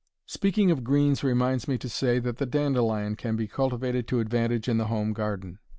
[0.25, 4.67] Speaking of greens reminds me to say that the dandelion can be cultivated to advantage
[4.67, 5.59] in the home garden.